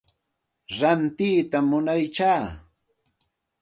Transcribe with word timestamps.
Rantiytam 0.79 1.65
munaya. 1.69 2.35